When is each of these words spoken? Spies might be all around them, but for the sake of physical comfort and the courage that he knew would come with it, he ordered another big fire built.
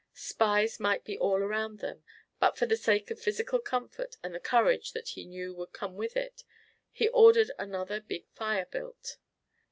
Spies 0.15 0.79
might 0.79 1.03
be 1.03 1.15
all 1.19 1.43
around 1.43 1.77
them, 1.77 2.03
but 2.39 2.57
for 2.57 2.65
the 2.65 2.75
sake 2.75 3.11
of 3.11 3.21
physical 3.21 3.59
comfort 3.59 4.17
and 4.23 4.33
the 4.33 4.39
courage 4.39 4.93
that 4.93 5.09
he 5.09 5.25
knew 5.25 5.53
would 5.53 5.73
come 5.73 5.95
with 5.95 6.17
it, 6.17 6.43
he 6.91 7.07
ordered 7.09 7.51
another 7.59 8.01
big 8.01 8.27
fire 8.31 8.65
built. 8.65 9.17